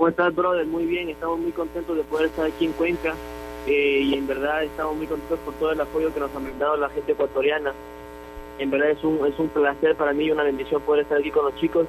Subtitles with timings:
[0.00, 0.66] ¿Cómo estás, brother?
[0.66, 3.14] Muy bien, estamos muy contentos de poder estar aquí en Cuenca
[3.66, 6.78] eh, y en verdad estamos muy contentos por todo el apoyo que nos ha brindado
[6.78, 7.74] la gente ecuatoriana.
[8.58, 11.30] En verdad es un, es un placer para mí y una bendición poder estar aquí
[11.30, 11.86] con los chicos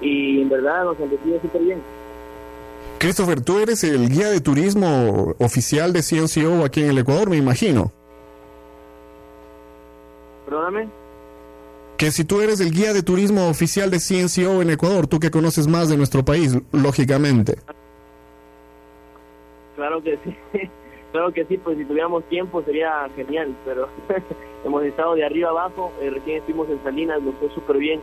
[0.00, 1.82] y en verdad nos han recibido súper bien.
[2.98, 7.36] Christopher, tú eres el guía de turismo oficial de CNCO aquí en el Ecuador, me
[7.36, 7.92] imagino.
[10.44, 11.03] Perdóname.
[12.04, 15.30] Que si tú eres el guía de turismo oficial de CNCO en Ecuador, tú que
[15.30, 17.56] conoces más de nuestro país, lógicamente.
[19.74, 20.36] Claro que sí,
[21.12, 23.88] claro que sí, pues si tuviéramos tiempo sería genial, pero
[24.66, 28.02] hemos estado de arriba abajo, eh, recién estuvimos en Salinas, nos fue súper bien,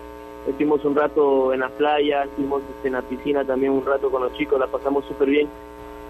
[0.50, 4.24] estuvimos un rato en la playa, estuvimos este, en la piscina también un rato con
[4.24, 5.48] los chicos, la pasamos súper bien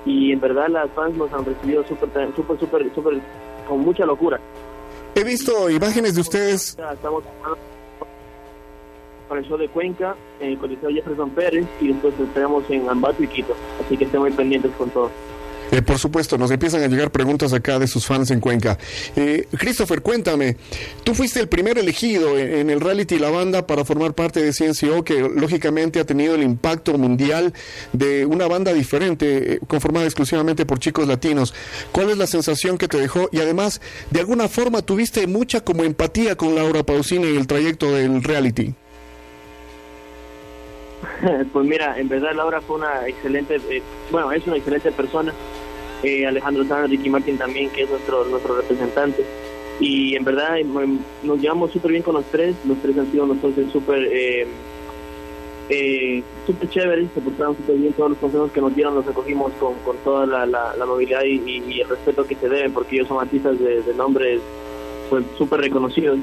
[0.05, 3.19] y en verdad las fans nos han recibido súper, súper, súper, súper,
[3.67, 4.39] con mucha locura.
[5.13, 6.77] He visto imágenes de ustedes.
[6.93, 7.25] Estamos
[9.39, 13.55] show de Cuenca, en el Coliseo Jefferson Pérez y después estaremos en Ambato y Quito.
[13.83, 15.09] Así que estén muy pendientes con todo.
[15.71, 18.77] Eh, por supuesto, nos empiezan a llegar preguntas acá de sus fans en Cuenca.
[19.15, 20.57] Eh, Christopher, cuéntame,
[21.05, 24.51] tú fuiste el primer elegido en, en, el reality La Banda para formar parte de
[24.51, 27.53] CNCO, que lógicamente ha tenido el impacto mundial
[27.93, 31.53] de una banda diferente, eh, conformada exclusivamente por chicos latinos.
[31.93, 33.29] ¿Cuál es la sensación que te dejó?
[33.31, 37.93] Y además, de alguna forma, tuviste mucha como empatía con Laura Pausini en el trayecto
[37.93, 38.75] del reality.
[41.53, 45.33] pues mira, en verdad Laura fue una excelente, eh, bueno, es una excelente persona.
[46.03, 49.23] Eh, Alejandro Tana, Ricky Martin también, que es nuestro nuestro representante.
[49.79, 50.57] Y en verdad
[51.23, 52.55] nos llevamos súper bien con los tres.
[52.65, 54.47] Los tres han sido nosotros súper eh,
[55.69, 57.93] eh, súper chéveres, se portaron súper bien.
[57.93, 61.81] Todos los consejos que nos dieron los recogimos con, con toda la, la, movilidad y,
[61.81, 64.41] el respeto que se deben, porque ellos son artistas de, de nombres
[65.09, 66.19] pues, súper reconocidos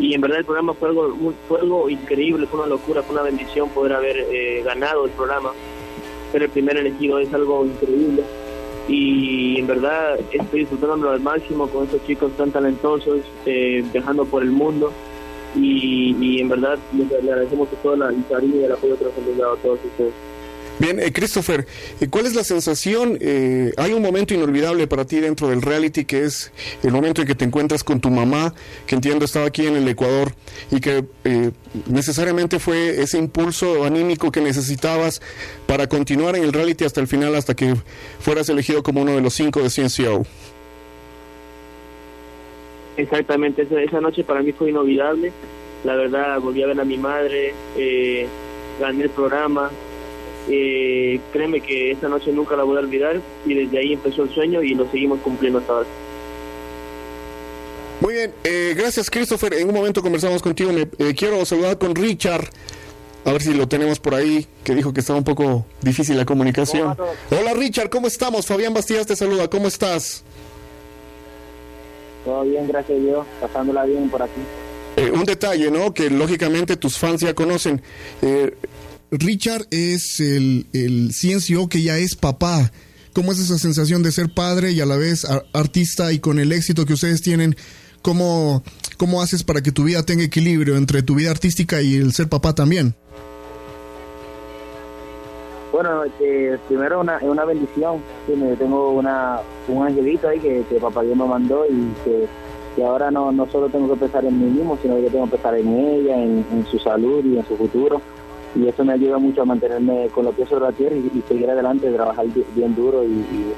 [0.00, 1.14] y en verdad el programa fue algo
[1.46, 5.50] fue algo increíble, fue una locura, fue una bendición poder haber eh, ganado el programa,
[6.32, 8.22] ser el primer elegido es algo increíble.
[8.88, 14.42] Y en verdad estoy disfrutándolo al máximo con estos chicos tan talentosos, eh, viajando por
[14.42, 14.90] el mundo.
[15.54, 19.16] Y, y en verdad les, le agradecemos todo el cariño y el apoyo que nos
[19.16, 20.12] han dado a todos ustedes.
[20.80, 21.66] Bien, eh, Christopher,
[22.08, 23.18] ¿cuál es la sensación?
[23.20, 26.52] Eh, hay un momento inolvidable para ti dentro del reality que es
[26.82, 28.54] el momento en que te encuentras con tu mamá,
[28.86, 30.32] que entiendo estaba aquí en el Ecuador
[30.70, 31.50] y que eh,
[31.86, 35.20] necesariamente fue ese impulso anímico que necesitabas
[35.66, 37.74] para continuar en el reality hasta el final, hasta que
[38.18, 40.24] fueras elegido como uno de los cinco de CNCO.
[42.96, 45.30] Exactamente, esa, esa noche para mí fue inolvidable.
[45.84, 48.26] La verdad, volví a ver a mi madre, eh,
[48.80, 49.70] gané el programa,
[50.52, 54.30] eh, créeme que esa noche nunca la voy a olvidar y desde ahí empezó el
[54.30, 55.88] sueño y lo seguimos cumpliendo hasta ahora.
[58.00, 59.54] Muy bien, eh, gracias Christopher.
[59.54, 60.72] En un momento conversamos contigo.
[60.72, 62.48] Me, eh, quiero saludar con Richard.
[63.24, 66.24] A ver si lo tenemos por ahí, que dijo que estaba un poco difícil la
[66.24, 66.96] comunicación.
[66.98, 68.46] Hola, Hola Richard, ¿cómo estamos?
[68.46, 70.24] Fabián Bastías te saluda, ¿cómo estás?
[72.24, 74.40] Todo bien, gracias a Dios, pasándola bien por aquí.
[74.96, 75.94] Eh, un detalle, ¿no?
[75.94, 77.80] Que lógicamente tus fans ya conocen.
[78.22, 78.54] Eh,
[79.10, 82.70] Richard es el, el CNCO que ya es papá.
[83.12, 86.52] ¿Cómo es esa sensación de ser padre y a la vez artista y con el
[86.52, 87.56] éxito que ustedes tienen?
[88.02, 88.62] ¿Cómo,
[88.96, 92.28] cómo haces para que tu vida tenga equilibrio entre tu vida artística y el ser
[92.28, 92.94] papá también?
[95.72, 98.00] Bueno, eh, primero una, una bendición.
[98.58, 102.28] Tengo una, un angelito ahí que, papá Dios me mandó y que,
[102.82, 105.54] ahora no, no solo tengo que pensar en mí mismo, sino que tengo que pensar
[105.56, 108.00] en ella, en su salud y en su futuro
[108.54, 111.22] y eso me ayuda mucho a mantenerme con los pies sobre la tierra y, y
[111.28, 113.54] seguir adelante, trabajar bien duro y, y,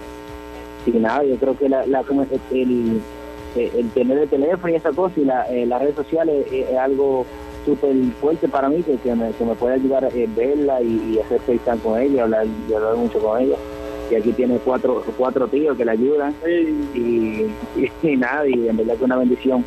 [0.86, 2.04] y, nada, yo creo que la, la
[2.50, 3.00] el,
[3.56, 6.76] el, tener el teléfono y esa cosa y la, eh, las redes sociales es, es
[6.76, 7.24] algo
[7.64, 11.14] súper fuerte para mí que, que, me, que me puede ayudar a eh, verla y,
[11.14, 13.56] y hacer FaceTime con ella, hablar, y hablar mucho con ella.
[14.10, 16.34] Y aquí tiene cuatro, cuatro tíos que le ayudan
[16.94, 19.64] y, y, y nada, y en verdad que es una bendición.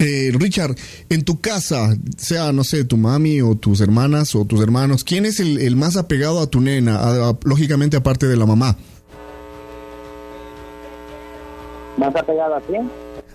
[0.00, 0.76] Eh, Richard,
[1.08, 5.26] en tu casa, sea, no sé, tu mami o tus hermanas o tus hermanos, ¿quién
[5.26, 6.96] es el, el más apegado a tu nena?
[6.96, 8.76] A, a, lógicamente, aparte de la mamá.
[11.96, 12.88] ¿Más apegado a quién?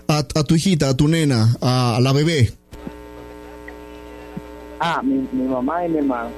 [0.08, 2.50] A, a tu hijita, a tu nena, a, a, la bebé.
[4.80, 6.30] Ah, mi, mi mamá y mi hermano.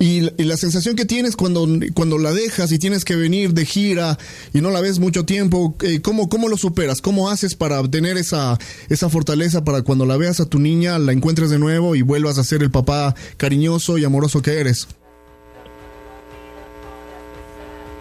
[0.00, 4.16] Y, la sensación que tienes cuando, cuando la dejas y tienes que venir de gira
[4.52, 7.00] y no la ves mucho tiempo, eh, ¿cómo, ¿cómo lo superas?
[7.00, 8.58] ¿Cómo haces para tener esa,
[8.88, 12.38] esa fortaleza para cuando la veas a tu niña, la encuentres de nuevo y vuelvas
[12.38, 14.86] a ser el papá cariñoso y amoroso que eres?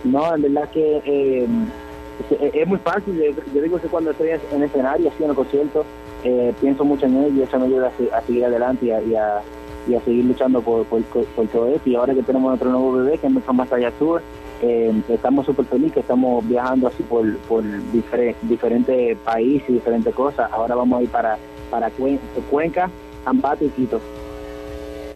[0.04, 1.48] No, en verdad que eh,
[2.54, 3.20] es, muy fácil.
[3.54, 5.84] Yo, digo que cuando estoy en escenario, así en el concierto,
[6.24, 9.42] eh, pienso mucho en ello y eso me ayuda a, seguir adelante y a
[10.01, 11.04] seguir luchando por, por,
[11.48, 11.89] todo esto.
[11.89, 14.22] Y ahora que tenemos nuestro nuevo bebé, que es nuestro Más Allá Tour,
[14.62, 17.63] eh, estamos súper felices, estamos viajando así por, por
[18.44, 20.50] diferentes países y diferentes cosas.
[20.51, 21.38] Ahora vamos a ir para,
[21.69, 21.92] para
[22.50, 22.89] Cuenca,
[23.25, 24.01] Ambato y Quito.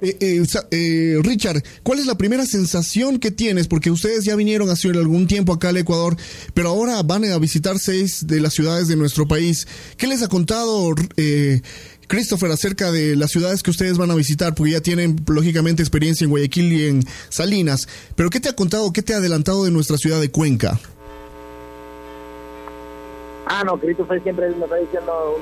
[0.02, 3.68] Eh, eh, Richard, ¿cuál es la primera sensación que tienes?
[3.68, 6.18] Porque ustedes ya vinieron hace algún tiempo acá al Ecuador,
[6.56, 9.68] pero ahora van a visitar seis de las ciudades de nuestro país.
[9.98, 10.96] ¿Qué les ha contado
[12.12, 16.26] Christopher, acerca de las ciudades que ustedes van a visitar, porque ya tienen lógicamente experiencia
[16.26, 17.88] en Guayaquil y en Salinas,
[18.18, 20.78] pero ¿qué te ha contado, qué te ha adelantado de nuestra ciudad de Cuenca?
[23.46, 25.40] Ah, no, Christopher siempre me está diciendo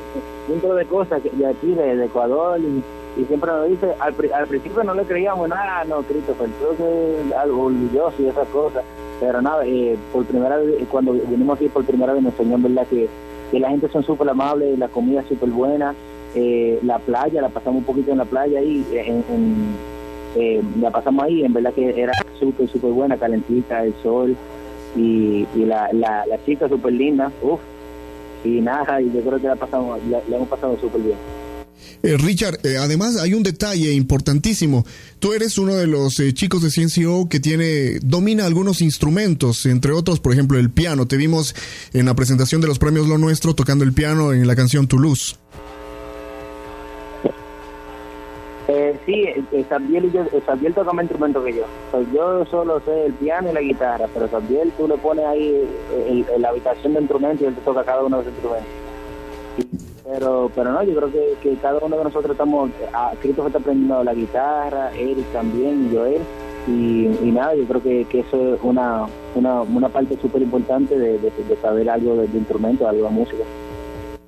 [0.47, 4.93] un montón de cosas de aquí, de, Ecuador, y, siempre nos dice, al, principio no
[4.93, 8.83] le creíamos nada, no, Christopher, que algo orgulloso y esas cosas,
[9.19, 12.85] pero nada, eh, por primera vez, cuando vinimos aquí por primera vez nos enseñó, ¿verdad?,
[12.87, 13.09] que,
[13.49, 15.95] que la gente son súper amables, la comida súper buena,
[16.35, 21.43] eh, la playa, la pasamos un poquito en la playa ahí, eh, la pasamos ahí,
[21.43, 24.35] en verdad que era súper, súper buena, calentita, el sol
[24.95, 27.59] y, la, la, chica súper linda, uff,
[28.43, 31.17] y nada, y yo creo que la, pasamos, la, hemos pasado súper bien.
[32.03, 34.85] Eh, Richard, además hay un detalle importantísimo.
[35.17, 40.19] Tú eres uno de los chicos de CNCO que tiene domina algunos instrumentos, entre otros,
[40.19, 41.07] por ejemplo, el piano.
[41.07, 41.55] Te vimos
[41.93, 45.35] en la presentación de los premios Lo Nuestro tocando el piano en la canción Toulouse.
[48.71, 51.65] Eh, sí, eh, Sabiel, y yo, eh, toca más instrumento que yo.
[52.13, 56.25] yo solo sé el piano y la guitarra, pero Sabiel tú le pones ahí eh,
[56.37, 58.71] la habitación de instrumentos y él te toca cada uno de los instrumentos.
[60.05, 63.59] Pero pero no, yo creo que, que cada uno de nosotros estamos, a, Cristo está
[63.59, 66.21] aprendiendo la guitarra, Eric también y Joel.
[66.67, 70.97] Y, y nada, yo creo que, que eso es una, una, una parte súper importante
[70.97, 73.43] de, de, saber algo de, de instrumento, algo de música.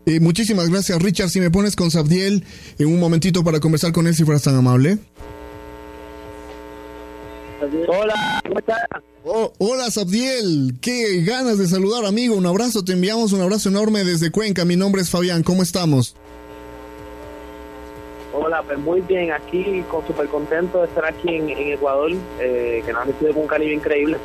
[0.06, 1.30] Eh, muchísimas gracias, Richard.
[1.30, 2.44] Si me pones con Sabdiel
[2.80, 4.98] en un momentito para conversar con él, si fueras tan amable.
[7.88, 8.80] Hola, ¿cómo estás?
[9.24, 10.78] Oh, hola, Sabdiel.
[10.82, 12.36] Qué ganas de saludar, amigo.
[12.36, 12.84] Un abrazo.
[12.84, 14.66] Te enviamos un abrazo enorme desde Cuenca.
[14.66, 15.44] Mi nombre es Fabián.
[15.44, 16.16] ¿Cómo estamos?
[18.34, 19.32] Hola, pues muy bien.
[19.32, 23.48] Aquí, súper contento de estar aquí en, Ecuador, eh, que nos ha recibido con un
[23.48, 24.18] cariño increíble.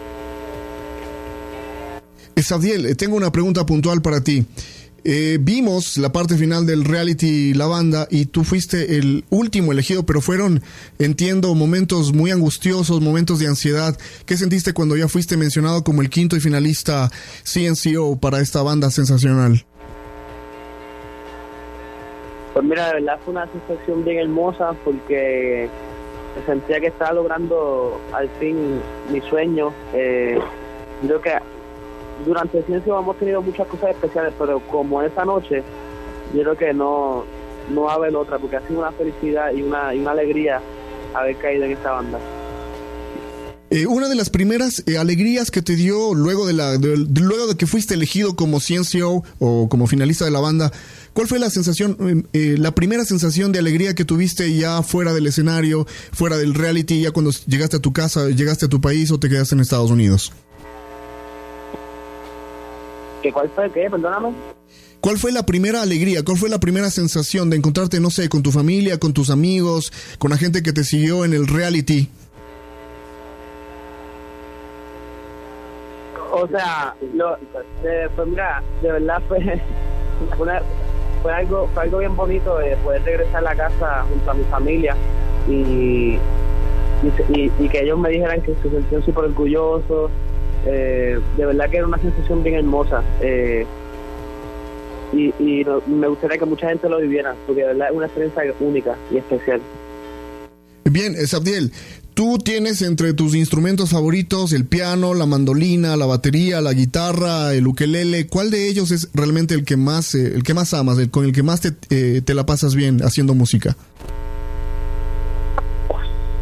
[2.34, 4.46] Eh, Sabdiel, tengo una pregunta puntual para ti.
[5.08, 10.04] Eh, vimos la parte final del reality La Banda y tú fuiste el último elegido,
[10.04, 10.62] pero fueron,
[10.98, 13.96] entiendo, momentos muy angustiosos, momentos de ansiedad.
[14.26, 17.08] ¿Qué sentiste cuando ya fuiste mencionado como el quinto y finalista
[17.44, 19.64] CNCO para esta banda sensacional?
[22.52, 25.68] Pues mira, de verdad fue una sensación bien hermosa porque
[26.46, 28.80] sentía que estaba logrando al fin
[29.12, 29.72] mi sueño.
[29.94, 30.36] Eh,
[31.00, 31.30] creo que
[32.24, 35.62] durante el hemos tenido muchas cosas especiales, pero como esa noche,
[36.34, 37.24] yo creo que no,
[37.72, 40.60] no va a haber otra, porque ha sido una felicidad y una, y una alegría
[41.14, 42.18] haber caído en esta banda.
[43.68, 47.56] Eh, una de las primeras eh, alegrías que te dio luego de, la, luego de
[47.56, 50.72] que fuiste elegido como CNCO o como finalista de la banda,
[51.14, 55.26] ¿cuál fue la sensación, eh, la primera sensación de alegría que tuviste ya fuera del
[55.26, 59.18] escenario, fuera del reality, ya cuando llegaste a tu casa, llegaste a tu país o
[59.18, 60.32] te quedaste en Estados Unidos?
[63.32, 63.88] Cuál fue qué?
[63.90, 64.32] Perdóname.
[65.00, 66.24] ¿Cuál fue la primera alegría?
[66.24, 69.92] ¿Cuál fue la primera sensación de encontrarte, no sé, con tu familia, con tus amigos,
[70.18, 72.08] con la gente que te siguió en el reality?
[76.32, 77.38] O sea, lo,
[77.82, 79.38] pues mira, de verdad fue,
[81.22, 84.44] fue, algo fue algo bien bonito de poder regresar a la casa junto a mi
[84.44, 84.96] familia
[85.48, 86.18] y,
[87.28, 90.10] y, que ellos me dijeran que se sentían súper orgullosos
[90.66, 93.02] eh, de verdad que era una sensación bien hermosa.
[93.20, 93.66] Eh,
[95.12, 95.32] y,
[95.86, 99.18] me gustaría que mucha gente lo viviera, porque de verdad es una experiencia única y
[99.18, 99.60] especial.
[100.84, 101.72] Bien, Sabdiel,
[102.14, 107.66] tú tienes entre tus instrumentos favoritos el piano, la mandolina, la batería, la guitarra, el
[107.66, 108.26] ukelele.
[108.26, 111.24] ¿Cuál de ellos es realmente el que más, eh, el que más amas, el, con
[111.24, 113.76] el que más te, te la pasas bien haciendo música?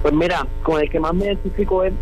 [0.03, 1.93] Pues mira, con el que más me identifico es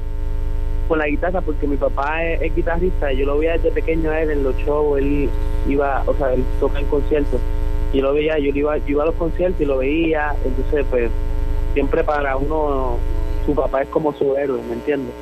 [0.92, 4.30] con la guitarra porque mi papá es, guitarrista yo lo veía desde pequeño a él
[4.30, 5.30] en los shows, él
[5.66, 7.40] iba, o sea, él toca en conciertos.
[7.94, 10.84] Y yo lo veía, yo iba, yo iba a los conciertos y lo veía, entonces
[10.90, 11.10] pues
[11.72, 12.98] siempre para uno
[13.46, 15.14] su papá es como su héroe, ¿me entiendes?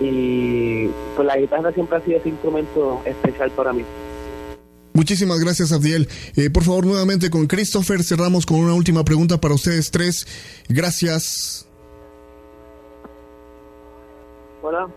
[0.00, 3.84] Y pues la guitarra siempre ha sido ese instrumento especial para mí.
[4.94, 6.08] Muchísimas gracias, Abdiel.
[6.36, 10.26] Eh, por favor, nuevamente con Christopher, cerramos con una última pregunta para ustedes tres.
[10.70, 11.66] Gracias.
[14.62, 14.88] Hola.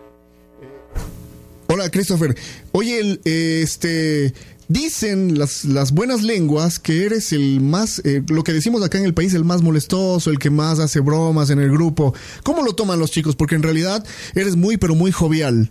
[1.76, 2.34] Hola, Christopher.
[2.72, 4.32] Oye, el, este,
[4.66, 9.04] dicen las, las buenas lenguas que eres el más, eh, lo que decimos acá en
[9.04, 12.14] el país, el más molestoso, el que más hace bromas en el grupo.
[12.44, 13.36] ¿Cómo lo toman los chicos?
[13.36, 14.02] Porque en realidad
[14.34, 15.70] eres muy, pero muy jovial.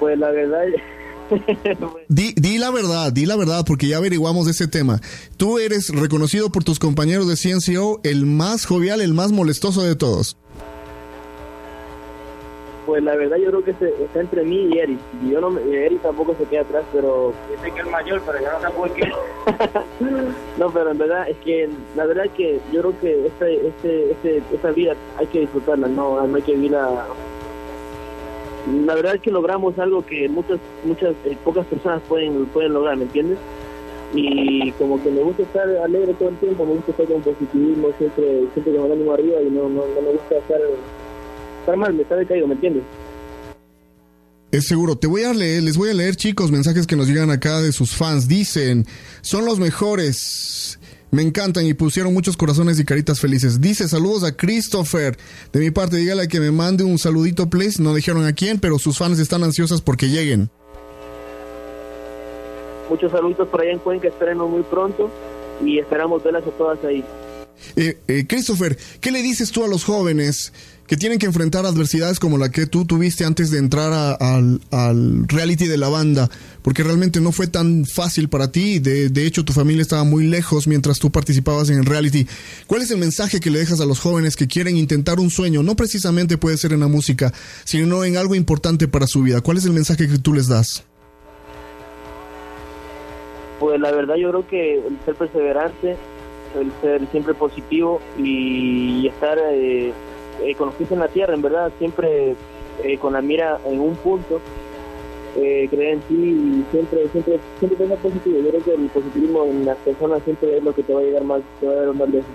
[0.00, 0.62] Pues la verdad...
[2.08, 4.98] di, di la verdad, di la verdad, porque ya averiguamos ese tema.
[5.36, 9.94] Tú eres reconocido por tus compañeros de CNCO el más jovial, el más molestoso de
[9.94, 10.38] todos.
[12.84, 14.98] Pues la verdad yo creo que está entre mí y Eric.
[15.24, 18.52] Y yo no, Eric tampoco se queda atrás, pero dice que es mayor, pero ya
[18.52, 19.12] no tampoco qué.
[20.58, 24.10] no, pero en verdad es que la verdad es que yo creo que este, este,
[24.10, 27.06] este, esta vida hay que disfrutarla, no, no hay que vivirla
[28.84, 32.96] la verdad es que logramos algo que muchas muchas eh, pocas personas pueden pueden lograr
[32.96, 33.38] ¿me entiendes?
[34.14, 37.88] y como que me gusta estar alegre todo el tiempo me gusta estar con positivismo
[37.98, 40.60] siempre siempre con el ánimo arriba y no, no, no me gusta estar
[41.62, 42.84] estar mal me está decaído ¿me entiendes?
[44.52, 44.96] Es seguro.
[44.96, 47.72] Te voy a leer, les voy a leer, chicos, mensajes que nos llegan acá de
[47.72, 48.28] sus fans.
[48.28, 48.84] Dicen,
[49.22, 50.78] son los mejores.
[51.10, 53.62] Me encantan y pusieron muchos corazones y caritas felices.
[53.62, 55.16] Dice saludos a Christopher.
[55.54, 57.82] De mi parte, dígale que me mande un saludito, please.
[57.82, 60.50] No dijeron a quién, pero sus fans están ansiosas porque lleguen.
[62.90, 65.10] Muchos saludos por allá en Cuenca, espérenos muy pronto
[65.64, 67.02] y esperamos verlas a todas ahí.
[67.76, 70.52] Eh, eh, Christopher, ¿qué le dices tú a los jóvenes
[70.92, 75.66] que tienen que enfrentar adversidades como la que tú tuviste antes de entrar al, reality
[75.66, 76.28] de la banda,
[76.60, 80.26] porque realmente no fue tan fácil para ti, de, de, hecho tu familia estaba muy
[80.26, 82.26] lejos mientras tú participabas en el reality.
[82.66, 85.62] ¿Cuál es el mensaje que le dejas a los jóvenes que quieren intentar un sueño?
[85.62, 87.32] No precisamente puede ser en la música,
[87.64, 89.40] sino en algo importante para su vida.
[89.40, 90.84] ¿Cuál es el mensaje que tú les das?
[93.60, 95.96] Pues la verdad yo creo que el ser perseverante,
[96.60, 99.38] el ser siempre positivo y estar...
[99.54, 99.94] Eh,
[100.40, 102.34] eh, con en la tierra, en verdad, siempre
[102.84, 104.40] eh, con la mira en un punto,
[105.36, 108.40] eh, creer en ti y siempre, siempre, siempre pensar positivo.
[108.40, 111.04] Yo creo que el positivismo en las personas siempre es lo que te va a
[111.04, 112.30] llegar más, te va a llegar más lejos.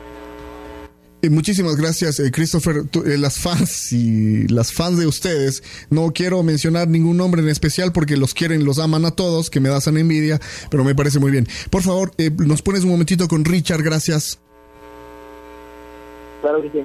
[1.23, 2.83] Eh, muchísimas gracias, Christopher.
[3.17, 8.15] las fans y las fans de ustedes, no quiero mencionar ningún nombre en especial porque
[8.15, 10.39] los quieren, los aman a todos, que me das una envidia,
[10.69, 11.47] pero me parece muy bien.
[11.71, 14.39] Por favor, nos pones un momentito con Richard, gracias.
[16.41, 16.83] Claro que sí.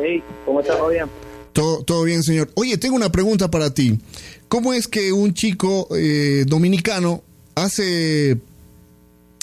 [0.00, 1.08] Hey, ¿cómo estás, Fabián?
[1.52, 2.50] Todo, todo bien, señor.
[2.54, 3.98] Oye, tengo una pregunta para ti.
[4.48, 7.22] ¿Cómo es que un chico eh, dominicano
[7.54, 8.38] hace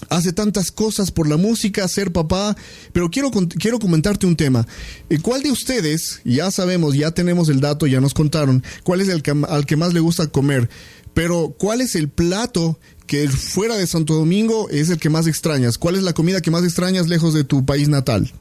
[0.09, 2.55] hace tantas cosas por la música, ser papá,
[2.93, 4.67] pero quiero, quiero comentarte un tema.
[5.09, 9.09] Eh, ¿Cuál de ustedes, ya sabemos, ya tenemos el dato, ya nos contaron, cuál es
[9.09, 10.69] el que, al que más le gusta comer,
[11.13, 15.77] pero cuál es el plato que fuera de Santo Domingo es el que más extrañas?
[15.77, 18.31] ¿Cuál es la comida que más extrañas lejos de tu país natal?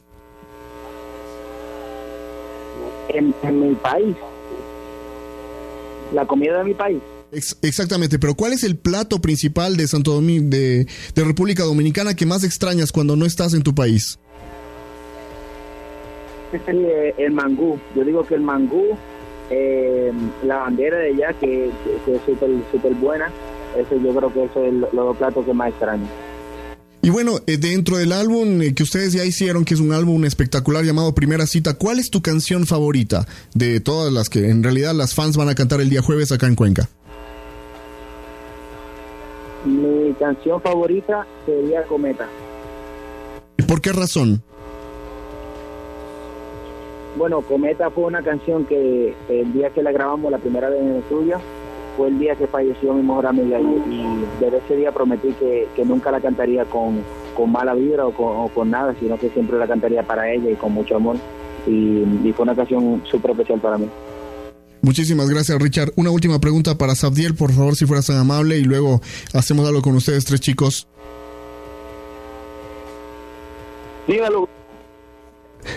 [3.17, 4.15] En, mi país.
[6.13, 7.01] La comida de mi país.
[7.61, 12.43] exactamente, pero ¿cuál es el plato principal de Santo Domingo, de, República Dominicana que más
[12.43, 14.19] extrañas cuando no estás en tu país?
[16.53, 17.77] Eh, el mangú.
[17.95, 18.95] Yo digo que el mangú,
[19.49, 20.11] eh,
[20.43, 23.29] la bandera de allá, que, es súper super buena,
[23.75, 26.07] eso yo creo que eso es los platos que más extraño.
[27.05, 30.25] Y bueno, eh, dentro del álbum eh, que ustedes ya hicieron, que es un álbum
[30.25, 34.95] espectacular llamado Primera Cita, ¿cuál es tu canción favorita de todas las que en realidad
[34.95, 36.89] las fans van a cantar el día jueves acá en Cuenca?
[39.65, 42.27] Mi canción favorita sería Cometa.
[43.57, 44.41] ¿Y por qué razón?
[47.17, 50.87] Bueno, Cometa fue una canción que el día que la grabamos la primera vez en
[50.87, 51.39] el estudio,
[51.95, 56.11] fue el día que falleció mi mejor amiga y, desde ese día prometí que, nunca
[56.11, 57.03] la cantaría con,
[57.47, 60.95] mala vibra o con, nada, sino que siempre la cantaría para ella y con mucho
[60.95, 61.17] amor.
[61.67, 62.03] Y,
[62.35, 63.87] fue una ocasión súper especial para mí.
[64.81, 65.91] Muchísimas gracias, Richard.
[65.95, 69.01] Una última pregunta para Sabdiel, por favor, si fueras tan amable, y luego
[69.33, 70.87] hacemos algo con ustedes, tres chicos.
[74.07, 74.54] Dígalo.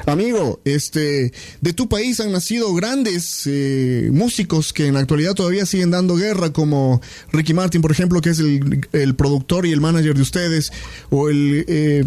[0.09, 5.67] Amigo, este, de tu país han nacido grandes eh, músicos que en la actualidad todavía
[5.67, 10.15] siguen dando guerra, como Ricky Martin, por ejemplo, que es el, productor y el manager
[10.15, 10.73] de ustedes,
[11.11, 12.05] o el, eh,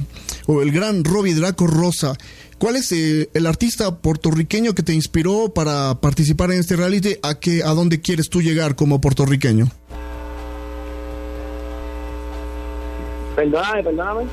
[0.47, 2.15] o el gran Robbie Draco Rosa.
[2.57, 7.17] ¿Cuál es eh, el artista puertorriqueño que te inspiró para participar en este reality?
[7.21, 9.67] ¿A, qué, a dónde quieres tú llegar como puertorriqueño?
[13.35, 14.23] Perdóname, perdóname.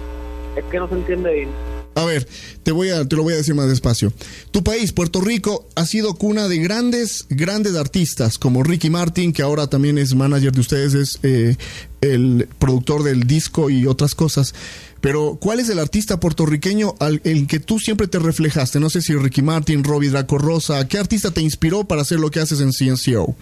[0.56, 1.67] Es que no se entiende bien.
[1.98, 2.28] A ver,
[2.62, 4.12] te voy a te lo voy a decir más despacio.
[4.52, 9.42] Tu país, Puerto Rico, ha sido cuna de grandes grandes artistas como Ricky Martin, que
[9.42, 11.56] ahora también es manager de ustedes, es eh,
[12.00, 14.54] el productor del disco y otras cosas.
[15.00, 18.78] Pero, ¿cuál es el artista puertorriqueño al el que tú siempre te reflejaste?
[18.78, 22.30] No sé si Ricky Martin, Robbie Draco Rosa, ¿qué artista te inspiró para hacer lo
[22.30, 23.34] que haces en CNCO?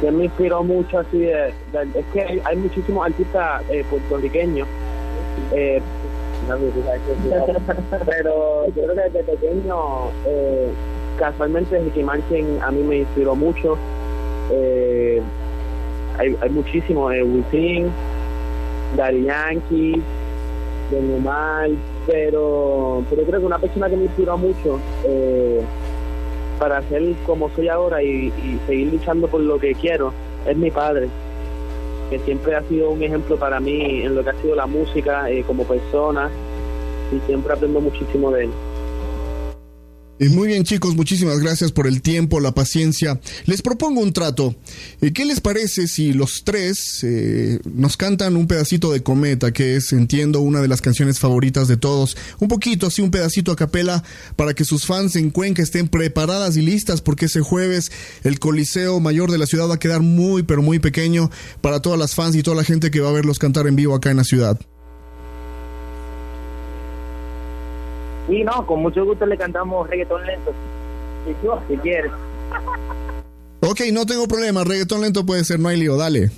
[0.00, 4.68] Que me inspiró mucho así de, es que hay, muchísimos artistas eh, puertorriqueños.
[5.52, 5.80] Eh,
[8.06, 10.68] pero yo creo que desde pequeño eh,
[11.18, 13.78] casualmente Ricky Martin a mí me inspiró mucho.
[14.52, 15.22] Eh,
[16.18, 17.90] hay, hay muchísimos eh, Wisin
[18.96, 20.02] Daddy Yankee
[20.90, 21.70] Don Omar
[22.06, 25.62] pero pero creo que una persona que me inspiró mucho eh,
[26.58, 28.32] para ser como soy ahora y,
[28.66, 30.12] seguir luchando por lo que quiero
[30.46, 31.08] es mi padre,
[32.10, 35.30] que siempre ha sido un ejemplo para mí en lo que ha sido la música
[35.30, 36.30] eh, como persona
[37.12, 38.50] y siempre aprendo muchísimo de él.
[40.20, 43.20] Eh, muy bien chicos, muchísimas gracias por el tiempo, la paciencia.
[43.46, 44.54] Les propongo un trato.
[45.00, 49.74] Eh, ¿Qué les parece si los tres eh, nos cantan un pedacito de Cometa, que
[49.74, 52.16] es, entiendo, una de las canciones favoritas de todos?
[52.38, 54.04] Un poquito, así un pedacito a capela,
[54.36, 57.90] para que sus fans en Cuenca estén preparadas y listas, porque ese jueves
[58.22, 61.30] el Coliseo Mayor de la ciudad va a quedar muy, pero muy pequeño
[61.60, 63.94] para todas las fans y toda la gente que va a verlos cantar en vivo
[63.96, 64.60] acá en la ciudad.
[68.28, 70.52] Sí, no, con mucho gusto le cantamos reggaetón lento.
[71.26, 71.34] Si,
[71.68, 72.12] si quieres.
[73.60, 74.64] Ok, no tengo problema.
[74.64, 76.30] Reggaetón lento puede ser, no hay lío, dale.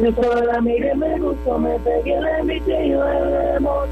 [0.00, 3.88] Yo solo la miré, me gustó, me pegué, la invité y bailemos.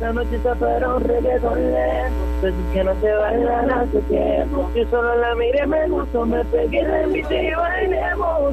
[0.00, 4.70] La noche está para un reggaetón lento, pero que no se bailan hace tiempo.
[4.74, 8.52] Yo solo la miré, me gustó, me pegué, la invité y bailemos.